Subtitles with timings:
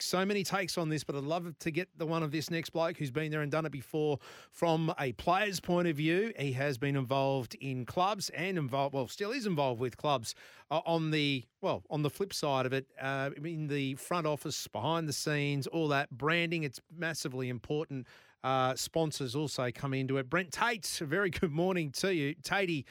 [0.00, 2.70] So many takes on this, but I'd love to get the one of this next
[2.70, 4.18] bloke who's been there and done it before
[4.52, 6.32] from a player's point of view.
[6.38, 10.34] He has been involved in clubs and involved, well, still is involved with clubs
[10.70, 14.68] uh, on the, well, on the flip side of it, uh, in the front office,
[14.68, 16.62] behind the scenes, all that branding.
[16.62, 18.06] It's massively important.
[18.44, 20.30] Uh, sponsors also come into it.
[20.30, 22.34] Brent Tate, very good morning to you.
[22.36, 22.84] Tatey,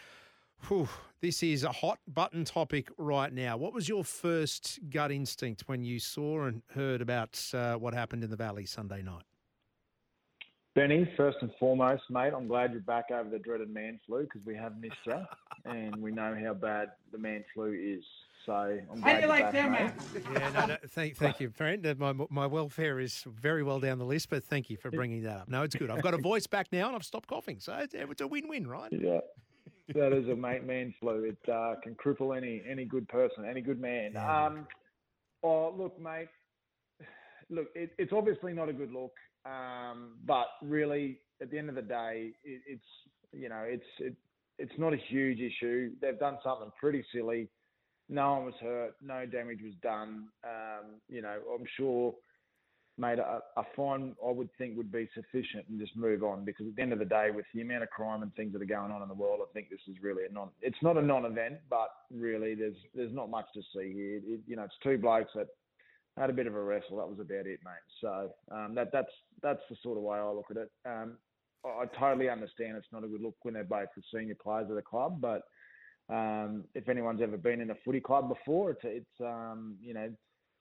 [0.68, 0.90] whew,
[1.22, 3.58] this is a hot button topic right now.
[3.58, 8.24] What was your first gut instinct when you saw and heard about uh, what happened
[8.24, 9.24] in the Valley Sunday night?
[10.76, 14.46] Benny, first and foremost, mate, I'm glad you're back over the dreaded man flu because
[14.46, 15.26] we have missed you
[15.66, 18.04] and we know how bad the man flu is.
[18.46, 19.92] So I'm glad you're like back, them, mate.
[20.34, 21.84] Yeah, no, no, thank, thank you, Brent.
[21.84, 25.24] Uh, My, my welfare is very well down the list, but thank you for bringing
[25.24, 25.49] that up.
[25.49, 25.90] No, it's good.
[25.90, 27.60] I've got a voice back now and I've stopped coughing.
[27.60, 28.94] So it's, it's a win win, right?
[28.94, 29.21] Yeah.
[29.93, 31.24] That is a mate man flu.
[31.24, 34.12] It uh, can cripple any any good person, any good man.
[34.13, 34.46] Yeah.
[34.46, 34.68] Um,
[35.43, 36.27] oh, look, mate.
[37.49, 39.13] Look, it, it's obviously not a good look,
[39.46, 42.84] um, but really, at the end of the day, it, it's
[43.32, 44.15] you know, it's it,
[44.60, 45.91] it's not a huge issue.
[46.02, 47.48] They've done something pretty silly.
[48.10, 48.96] No one was hurt.
[49.02, 50.27] No damage was done.
[50.43, 52.13] Um, you know, I'm sure
[52.98, 56.67] mate, a, a fine I would think would be sufficient and just move on because
[56.67, 58.65] at the end of the day, with the amount of crime and things that are
[58.65, 60.49] going on in the world, I think this is really a non.
[60.62, 64.18] It's not a non-event, but really, there's there's not much to see here.
[64.18, 65.47] It, you know, it's two blokes that
[66.18, 66.97] had a bit of a wrestle.
[66.97, 67.88] That was about it, mate.
[68.01, 70.72] So um, that that's that's the sort of way I look at it.
[70.85, 71.18] Um,
[71.66, 74.75] I, totally understand it's not a good look when they're both the senior players of
[74.75, 75.44] the club, but
[76.09, 80.09] um, if anyone's ever been in a footy club before, it's it's um, you know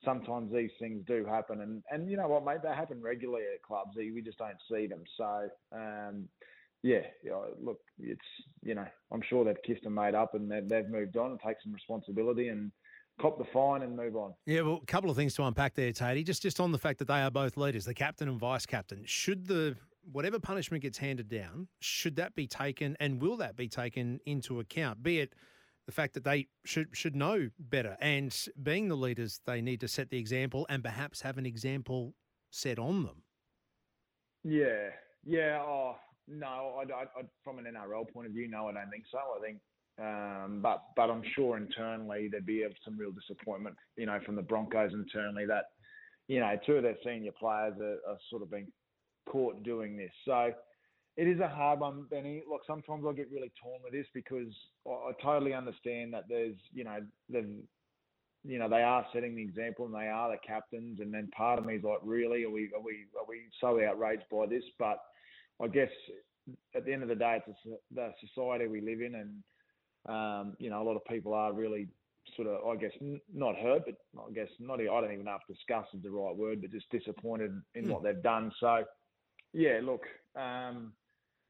[0.03, 3.63] sometimes these things do happen, and and you know what, mate, they happen regularly at
[3.63, 3.91] clubs.
[3.95, 5.03] We just don't see them.
[5.17, 6.27] So um,
[6.83, 8.21] yeah, you know, look, it's
[8.63, 11.39] you know, I'm sure they've kissed and made up, and they've, they've moved on and
[11.45, 12.71] take some responsibility and
[13.19, 14.33] cop the fine and move on.
[14.45, 16.25] Yeah, well, a couple of things to unpack there, Tatey.
[16.25, 19.03] Just just on the fact that they are both leaders, the captain and vice captain.
[19.05, 19.75] Should the
[20.11, 24.59] whatever punishment gets handed down, should that be taken and will that be taken into
[24.59, 25.03] account?
[25.03, 25.33] Be it
[25.87, 29.87] the fact that they should should know better and being the leaders, they need to
[29.87, 32.13] set the example and perhaps have an example
[32.51, 33.23] set on them.
[34.43, 34.89] Yeah,
[35.25, 35.61] yeah.
[35.61, 35.95] Oh
[36.27, 39.17] no, I, I, I, from an NRL point of view, no, I don't think so.
[39.17, 39.59] I think,
[39.99, 44.41] um, but but I'm sure internally there'd be some real disappointment, you know, from the
[44.41, 45.65] Broncos internally that,
[46.27, 48.67] you know, two of their senior players are, are sort of being
[49.29, 50.11] caught doing this.
[50.25, 50.51] So
[51.17, 52.43] it is a hard one, Benny.
[52.49, 54.53] Look, sometimes I get really torn with this because
[54.87, 57.45] I, I totally understand that there's, you know, the,
[58.43, 60.99] you know, they are setting the example and they are the captains.
[60.99, 63.79] And then part of me is like, really, are we, are we, are we so
[63.83, 64.63] outraged by this?
[64.79, 64.99] But
[65.61, 65.89] I guess
[66.75, 69.43] at the end of the day, it's a, the society we live in, and
[70.07, 71.87] um, you know, a lot of people are really
[72.35, 74.79] sort of, I guess, n- not hurt, but I guess not.
[74.79, 77.91] I don't even know if disgust is the right word, but just disappointed in Hmm.
[77.91, 78.51] what they've done.
[78.59, 78.83] So,
[79.53, 80.03] yeah, look,
[80.35, 80.93] um,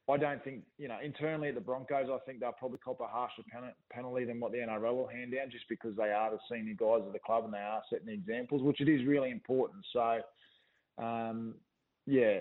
[0.10, 3.08] I don't think, you know, internally at the Broncos, I think they'll probably cop a
[3.08, 6.40] harsher pen- penalty than what the NRL will hand down just because they are the
[6.50, 9.86] senior guys of the club and they are setting examples, which it is really important.
[9.92, 10.20] So,
[10.98, 11.56] um,
[12.06, 12.40] yeah,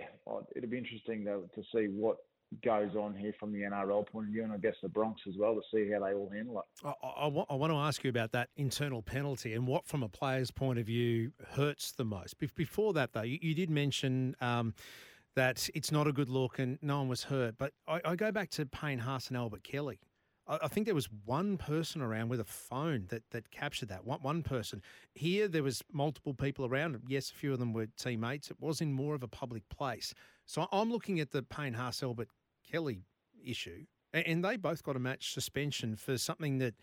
[0.54, 2.18] it'll be interesting to, to see what
[2.64, 5.34] goes on here from the NRL point of view and I guess the Broncs as
[5.36, 6.86] well to see how they all handle it.
[6.86, 10.08] I, I, I want to ask you about that internal penalty and what, from a
[10.08, 12.36] player's point of view, hurts the most.
[12.38, 14.74] Before that, though, you, you did mention um,
[15.36, 17.56] that it's not a good look and no one was hurt.
[17.58, 20.00] But I, I go back to Payne Haas and Albert Kelly.
[20.48, 24.04] I, I think there was one person around with a phone that, that captured that.
[24.04, 24.82] One, one person.
[25.14, 26.98] Here, there was multiple people around.
[27.06, 28.50] Yes, a few of them were teammates.
[28.50, 30.14] It was in more of a public place.
[30.46, 32.28] So I'm looking at the Payne Haas Albert
[32.68, 33.04] Kelly
[33.44, 36.74] issue, and they both got a match suspension for something that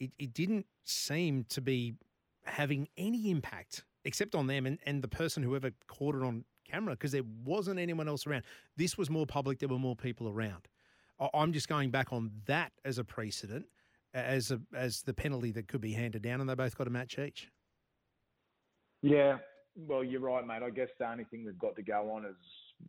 [0.00, 1.94] it, it didn't seem to be
[2.44, 6.94] having any impact except on them and, and the person whoever caught it on camera
[6.94, 8.44] because there wasn't anyone else around.
[8.76, 10.68] This was more public, there were more people around.
[11.34, 13.66] I'm just going back on that as a precedent,
[14.14, 16.90] as a as the penalty that could be handed down, and they both got a
[16.90, 17.50] match each.
[19.02, 19.36] Yeah,
[19.76, 20.62] well, you're right, mate.
[20.62, 22.36] I guess the only thing they've got to go on is,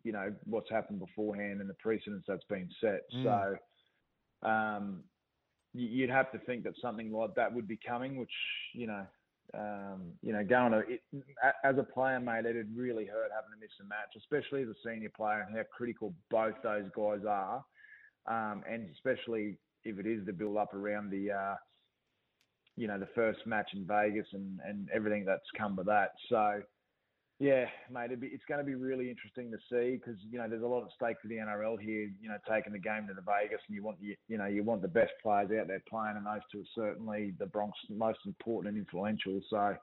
[0.03, 3.01] you know, what's happened beforehand and the precedence that's been set.
[3.15, 3.23] Mm.
[3.23, 5.03] So, um,
[5.73, 8.31] you'd have to think that something like that would be coming, which,
[8.73, 9.05] you know,
[9.53, 11.01] um, you know, going to it,
[11.63, 14.87] as a player, mate, it'd really hurt having to miss a match, especially as a
[14.87, 17.63] senior player and how critical both those guys are,
[18.27, 21.55] um, and especially if it is the build up around the, uh,
[22.77, 26.11] you know, the first match in Vegas and and everything that's come with that.
[26.29, 26.61] So
[27.41, 30.61] yeah, mate, be, it's going to be really interesting to see because you know there's
[30.61, 32.07] a lot at stake for the NRL here.
[32.21, 34.63] You know, taking the game to the Vegas, and you want you, you know you
[34.63, 38.19] want the best players out there playing, and those two are certainly the Broncs most
[38.27, 39.41] important and influential.
[39.49, 39.75] So,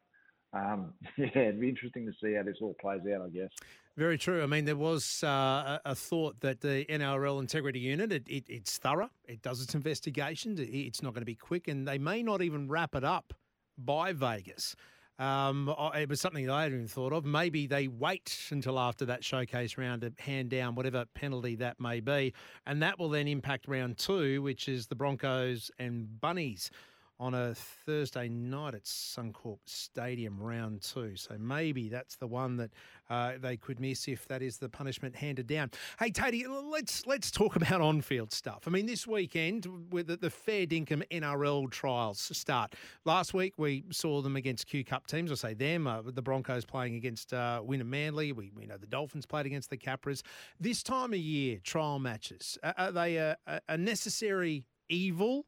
[0.52, 3.22] um, yeah, it'd be interesting to see how this all plays out.
[3.26, 3.50] I guess.
[3.96, 4.44] Very true.
[4.44, 8.78] I mean, there was uh, a thought that the NRL Integrity Unit it, it, it's
[8.78, 9.10] thorough.
[9.26, 10.60] It does its investigations.
[10.62, 13.34] It's not going to be quick, and they may not even wrap it up
[13.76, 14.76] by Vegas.
[15.18, 17.24] Um, it was something I hadn't even thought of.
[17.24, 22.00] Maybe they wait until after that showcase round to hand down whatever penalty that may
[22.00, 22.32] be,
[22.66, 26.70] and that will then impact round two, which is the Broncos and Bunnies
[27.20, 31.16] on a Thursday night at Suncorp Stadium, round two.
[31.16, 32.70] So maybe that's the one that
[33.10, 35.70] uh, they could miss if that is the punishment handed down.
[35.98, 38.64] Hey, Tatey, let's let's talk about on-field stuff.
[38.66, 42.74] I mean, this weekend with the, fair dinkum NRL trials start.
[43.04, 45.32] Last week we saw them against Q Cup teams.
[45.32, 45.86] I say them.
[45.86, 48.32] Uh, the Broncos playing against uh, Wynnum Manly.
[48.32, 50.22] We, we know the Dolphins played against the Capras.
[50.60, 53.36] This time of year, trial matches are they a,
[53.68, 55.46] a necessary evil,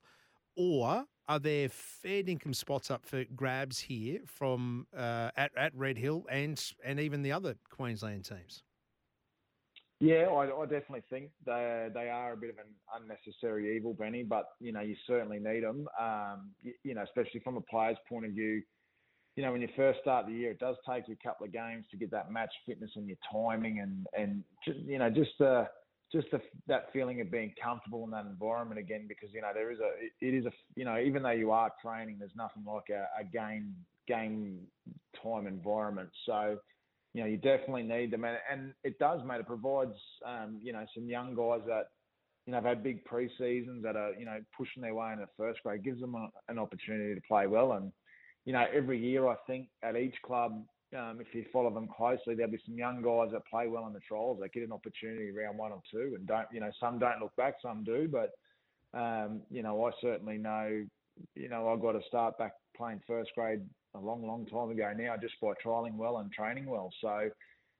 [0.57, 5.97] or are there fair income spots up for grabs here from uh, at at Red
[5.97, 8.65] Hill and and even the other Queensland teams?
[10.01, 14.25] Yeah, I, I, definitely think they they are a bit of an unnecessary evil, Benny.
[14.25, 15.87] But you know, you certainly need them.
[16.01, 18.63] Um, you, you, know, especially from a player's point of view.
[19.37, 21.53] You know, when you first start the year, it does take you a couple of
[21.53, 25.67] games to get that match fitness and your timing, and and you know, just uh,
[26.13, 29.71] just the, that feeling of being comfortable in that environment again, because you know there
[29.71, 32.91] is a it is a you know even though you are training, there's nothing like
[32.91, 33.75] a, a game
[34.09, 34.61] game
[35.23, 36.11] time environment.
[36.27, 36.59] So
[37.15, 39.41] you know you definitely need them, and, and it does, mate.
[39.41, 39.95] It provides
[40.27, 41.85] um, you know some young guys that
[42.47, 45.21] you know have had big pre seasons that are you know pushing their way in
[45.21, 47.93] the first grade, gives them a, an opportunity to play well, and
[48.45, 50.65] you know every year I think at each club
[50.97, 53.93] um, if you follow them closely, there'll be some young guys that play well in
[53.93, 56.99] the trials They get an opportunity around one or two, and don't you know some
[56.99, 58.33] don't look back, some do, but
[58.99, 60.85] um, you know I certainly know
[61.35, 63.61] you know I got to start back playing first grade
[63.95, 66.91] a long, long time ago now just by trialing well and training well.
[67.01, 67.31] So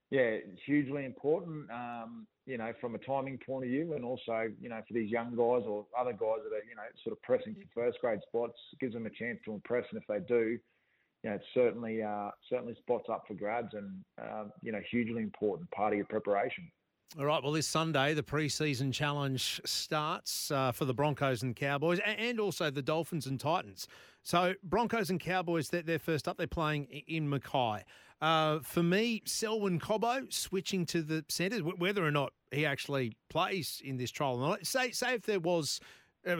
[0.09, 1.69] yeah, hugely important.
[1.71, 5.11] Um, you know, from a timing point of view, and also you know for these
[5.11, 8.19] young guys or other guys that are you know sort of pressing for first grade
[8.27, 10.57] spots, gives them a chance to impress, and if they do
[11.23, 15.21] you know, it's certainly uh, certainly spots up for grabs and uh, you know hugely
[15.21, 16.69] important part of your preparation.
[17.19, 17.43] All right.
[17.43, 22.71] Well, this Sunday the preseason challenge starts uh, for the Broncos and Cowboys, and also
[22.71, 23.87] the Dolphins and Titans.
[24.23, 26.37] So Broncos and Cowboys, they're, they're first up.
[26.37, 27.83] They're playing in Mackay.
[28.21, 33.81] Uh, for me, Selwyn Cobbo switching to the centres, whether or not he actually plays
[33.83, 34.57] in this trial.
[34.61, 35.79] Say, say if there was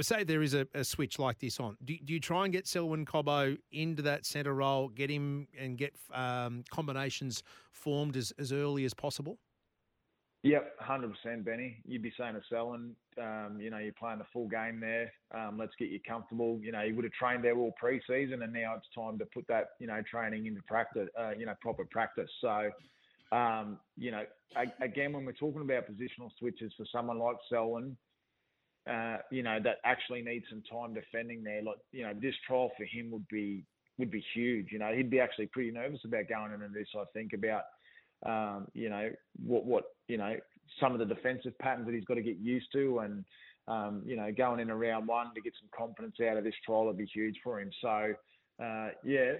[0.02, 1.78] say there is a, a, switch like this on.
[1.84, 5.78] Do, do, you try and get Selwyn Cobbo into that centre role, get him and
[5.78, 9.38] get um, combinations formed as, as early as possible?
[10.44, 11.78] Yep, hundred percent, Benny.
[11.86, 15.12] You'd be saying to Selwyn, um, you know, you're playing the full game there.
[15.36, 16.60] Um, let's get you comfortable.
[16.64, 19.48] You know, you would have trained there all pre-season, and now it's time to put
[19.50, 21.10] that, you know, training into practice.
[21.20, 22.30] Uh, you know, proper practice.
[22.42, 22.72] So,
[23.32, 24.24] um, you know,
[24.82, 27.96] again, when we're talking about positional switches for someone like Selwyn,
[28.90, 31.62] uh, you know, that actually needs some time defending there.
[31.62, 33.64] Like, you know, this trial for him would be
[33.98, 34.68] would be huge.
[34.72, 36.88] You know, he'd be actually pretty nervous about going into this.
[36.96, 37.64] I think about,
[38.26, 39.10] um, you know,
[39.46, 40.36] what what you know
[40.80, 43.26] some of the defensive patterns that he's got to get used to, and
[43.68, 46.86] um, you know, going in around one to get some confidence out of this trial
[46.86, 47.70] would be huge for him.
[47.82, 48.14] So,
[48.64, 49.34] uh, yeah,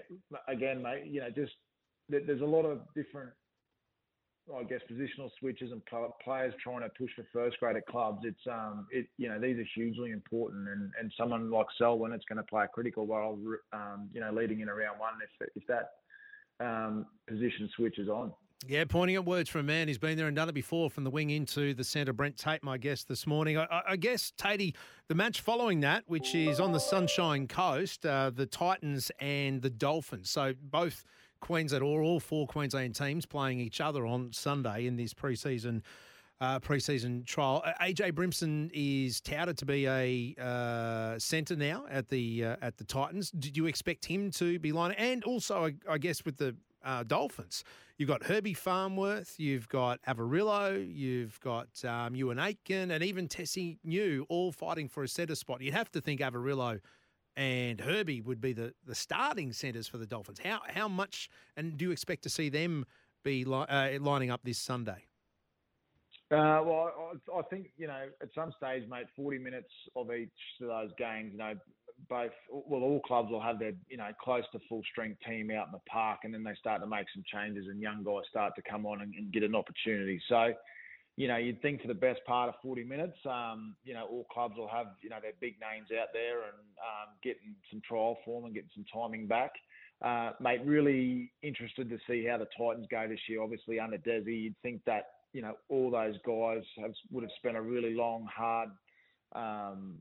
[0.48, 1.52] again, mate, you know, just
[2.08, 3.30] there's a lot of different
[4.58, 5.82] I guess positional switches and
[6.22, 8.20] players trying to push for first grade at clubs.
[8.24, 12.24] It's um, it you know these are hugely important, and, and someone like Selwyn, it's
[12.24, 13.38] going to play a critical role,
[13.72, 15.92] um, you know, leading in around one if if that
[16.64, 18.32] um, position switches on.
[18.68, 21.02] Yeah, pointing at words from a man who's been there and done it before from
[21.02, 22.12] the wing into the centre.
[22.12, 23.58] Brent Tate, my guest this morning.
[23.58, 24.74] I, I guess, Tatey,
[25.08, 29.70] the match following that, which is on the Sunshine Coast, uh, the Titans and the
[29.70, 30.30] Dolphins.
[30.30, 31.04] So both
[31.42, 35.82] Queensland or all four Queensland teams playing each other on Sunday in this preseason
[36.40, 37.62] uh, preseason trial.
[37.80, 42.84] AJ Brimson is touted to be a uh, centre now at the uh, at the
[42.84, 43.30] Titans.
[43.30, 44.96] Did you expect him to be lining?
[44.98, 47.62] And also, I, I guess with the uh, Dolphins,
[47.96, 53.78] you've got Herbie Farnworth, you've got Averillo, you've got um, Euan Aitken, and even Tesi
[53.84, 55.60] Niu all fighting for a centre spot.
[55.60, 56.80] You'd have to think Averillo
[57.36, 60.38] and Herbie would be the, the starting centres for the Dolphins.
[60.42, 62.84] How how much and do you expect to see them
[63.22, 65.06] be li- uh, lining up this Sunday?
[66.30, 70.30] Uh, well, I, I think you know at some stage, mate, forty minutes of each
[70.60, 71.32] of those games.
[71.32, 71.54] You know,
[72.08, 75.66] both well, all clubs will have their you know close to full strength team out
[75.66, 78.54] in the park, and then they start to make some changes, and young guys start
[78.56, 80.20] to come on and, and get an opportunity.
[80.28, 80.52] So,
[81.16, 84.26] you know, you'd think for the best part of forty minutes, um, you know, all
[84.32, 88.16] clubs will have you know their big names out there and um, getting some trial
[88.24, 89.52] form and getting some timing back.
[90.00, 93.42] Uh, mate, really interested to see how the Titans go this year.
[93.42, 97.56] Obviously under Desi, you'd think that you know, all those guys have would have spent
[97.56, 98.68] a really long, hard,
[99.34, 99.98] um,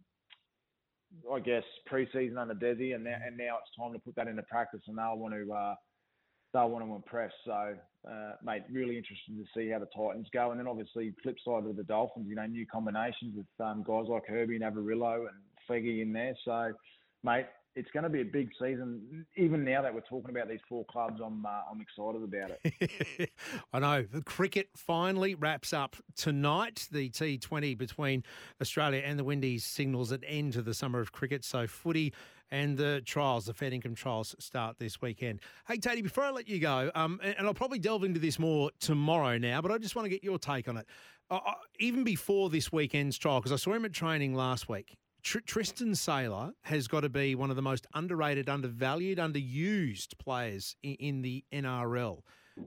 [1.32, 4.44] I guess, preseason under Desi, and now and now it's time to put that into
[4.44, 5.76] practice, and they'll want to uh,
[6.54, 7.32] they'll want to impress.
[7.46, 7.76] So,
[8.10, 11.66] uh, mate, really interested to see how the Titans go, and then obviously flip side
[11.66, 15.38] of the Dolphins, you know, new combinations with um, guys like Herbie and Averillo and
[15.70, 16.36] Feggy in there.
[16.44, 16.72] So,
[17.24, 19.26] mate, it's going to be a big season.
[19.38, 23.30] Even now that we're talking about these four clubs, I'm uh, I'm excited about it.
[23.74, 26.88] I know the cricket finally wraps up tonight.
[26.92, 28.24] The T20 between
[28.62, 31.46] Australia and the Windies signals an end to the summer of cricket.
[31.46, 32.14] So footy
[32.52, 35.40] and the trials, the Fed income trials, start this weekend.
[35.68, 38.38] Hey, Tatey, before I let you go, um, and, and, I'll probably delve into this
[38.38, 40.86] more tomorrow now, but I just want to get your take on it.
[41.30, 44.98] Uh, uh even before this weekend's trial, because I saw him at training last week,
[45.24, 50.76] Tr- Tristan Sailor has got to be one of the most underrated, undervalued, underused players
[50.84, 52.22] in, in the NRL.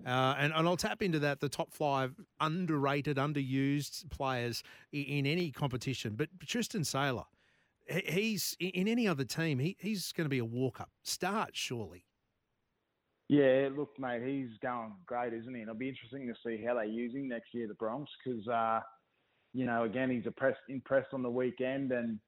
[0.06, 5.26] Uh, and, and I'll tap into that the top five underrated, underused players in, in
[5.26, 6.14] any competition.
[6.14, 7.25] But Tristan Sailor,
[7.88, 12.06] he's in any other team, he, he's going to be a walk up start, surely.
[13.28, 15.61] Yeah, look, mate, he's going great, isn't he?
[15.61, 18.46] And it'll be interesting to see how they use him next year, the Broncs, because,
[18.49, 18.80] uh,
[19.54, 22.18] you know, again, he's impressed, impressed on the weekend and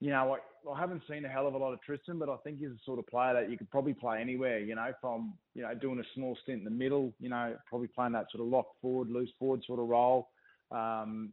[0.00, 2.36] you know, I, I haven't seen a hell of a lot of Tristan, but I
[2.38, 5.34] think he's the sort of player that you could probably play anywhere, you know, from,
[5.54, 8.42] you know, doing a small stint in the middle, you know, probably playing that sort
[8.42, 10.28] of lock forward, loose forward sort of role,
[10.70, 11.32] um,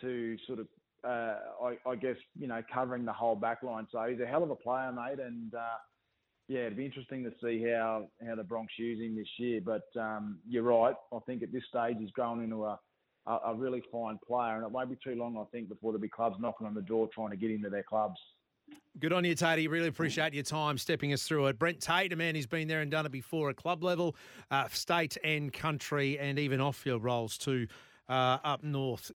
[0.00, 0.68] to sort of,
[1.04, 3.86] uh, I, I, guess, you know, covering the whole back line.
[3.92, 5.20] So he's a hell of a player, mate.
[5.20, 5.78] And, uh,
[6.48, 9.60] yeah, it'd be interesting to see how, how the Broncs use him this year.
[9.64, 10.94] But um, you're right.
[11.12, 12.78] I think at this stage he's grown into a,
[13.28, 16.02] a, a really fine player, and it won't be too long, I think, before there'll
[16.02, 18.18] be clubs knocking on the door trying to get into their clubs.
[18.98, 19.68] Good on you, Tatey.
[19.68, 21.58] Really appreciate your time stepping us through it.
[21.58, 24.16] Brent Tate, a man who's been there and done it before at club level,
[24.50, 27.66] uh, state and country, and even off field roles too.
[28.08, 29.06] Uh, up north